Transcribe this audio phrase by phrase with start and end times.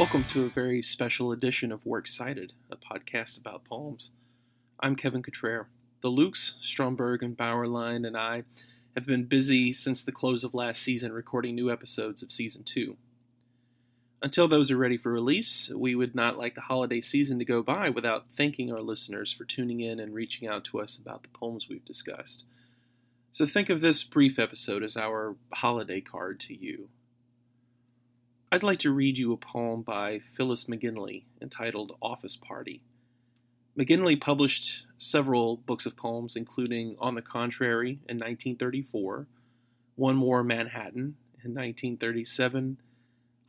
[0.00, 4.12] Welcome to a very special edition of Works Cited, a podcast about poems.
[4.80, 5.66] I'm Kevin Cottrell.
[6.00, 8.44] The Lukes, Stromberg, and Bauerlein and I
[8.94, 12.96] have been busy since the close of last season recording new episodes of Season 2.
[14.22, 17.62] Until those are ready for release, we would not like the holiday season to go
[17.62, 21.38] by without thanking our listeners for tuning in and reaching out to us about the
[21.38, 22.44] poems we've discussed.
[23.32, 26.88] So think of this brief episode as our holiday card to you.
[28.52, 32.82] I'd like to read you a poem by Phyllis McGinley entitled Office Party.
[33.78, 39.28] McGinley published several books of poems, including On the Contrary in 1934,
[39.94, 42.78] One More Manhattan in 1937,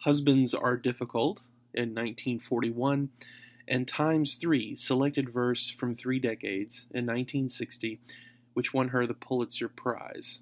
[0.01, 1.39] Husbands Are Difficult
[1.73, 3.09] in 1941,
[3.67, 7.99] and Times Three Selected Verse from Three Decades in 1960,
[8.53, 10.41] which won her the Pulitzer Prize.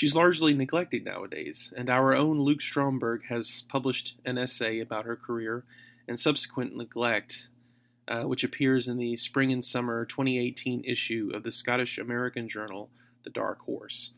[0.00, 5.14] She's largely neglected nowadays, and our own Luke Stromberg has published an essay about her
[5.14, 5.62] career
[6.08, 7.48] and subsequent neglect,
[8.08, 12.88] uh, which appears in the spring and summer 2018 issue of the Scottish American journal,
[13.24, 14.14] The Dark Horse.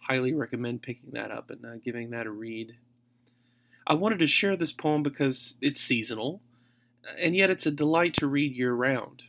[0.00, 2.76] Highly recommend picking that up and uh, giving that a read.
[3.86, 6.42] I wanted to share this poem because it's seasonal,
[7.18, 9.22] and yet it's a delight to read year round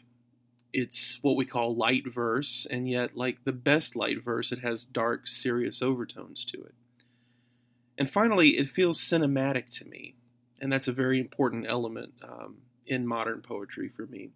[0.74, 4.84] it's what we call light verse, and yet, like the best light verse, it has
[4.84, 6.74] dark, serious overtones to it.
[7.96, 10.16] And finally, it feels cinematic to me,
[10.60, 12.58] and that's a very important element um,
[12.88, 14.32] in modern poetry for me,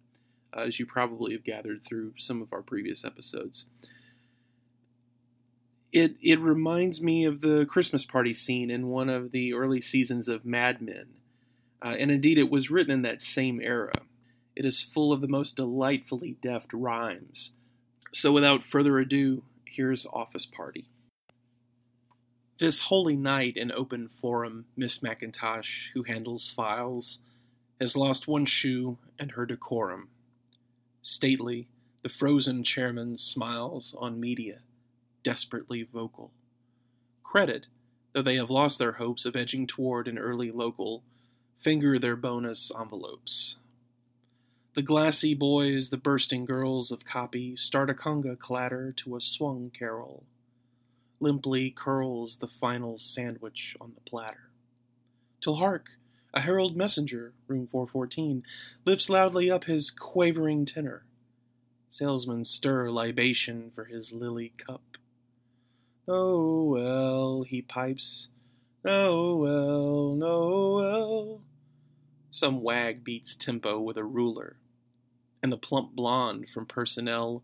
[0.56, 3.64] uh, as you probably have gathered through some of our previous episodes.
[5.90, 10.28] It, it reminds me of the Christmas party scene in one of the early seasons
[10.28, 11.06] of Mad Men,
[11.82, 14.02] uh, and indeed it was written in that same era.
[14.58, 17.52] It is full of the most delightfully deft rhymes.
[18.12, 20.86] So without further ado, here's Office Party.
[22.58, 27.20] This holy night in open forum, Miss McIntosh, who handles files,
[27.80, 30.08] has lost one shoe and her decorum.
[31.02, 31.68] Stately,
[32.02, 34.58] the frozen chairman smiles on media,
[35.22, 36.32] desperately vocal.
[37.22, 37.68] Credit,
[38.12, 41.04] though they have lost their hopes of edging toward an early local,
[41.56, 43.54] finger their bonus envelopes,
[44.78, 49.72] the glassy boys, the bursting girls of copy, start a conga clatter to a swung
[49.76, 50.22] carol.
[51.18, 54.50] Limply curls the final sandwich on the platter.
[55.40, 55.88] Till hark!
[56.32, 58.44] A herald messenger, room 414,
[58.84, 61.04] lifts loudly up his quavering tenor.
[61.88, 64.96] Salesmen stir libation for his lily cup.
[66.06, 68.28] Oh well, he pipes.
[68.84, 71.40] Oh well, Noel.
[72.30, 74.54] Some wag beats tempo with a ruler
[75.42, 77.42] and the plump blonde from personnel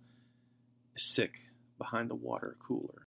[0.95, 1.33] is sick
[1.79, 3.03] behind the water cooler.